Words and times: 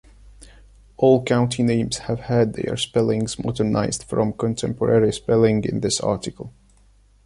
All 0.97 1.23
county 1.23 1.61
names 1.61 1.99
have 2.09 2.21
had 2.21 2.53
their 2.53 2.75
spellings 2.75 3.37
modernized 3.37 4.05
from 4.05 4.33
contemporary 4.33 5.13
spelling 5.13 5.63
in 5.63 5.81
this 5.81 5.99
article. 6.01 6.51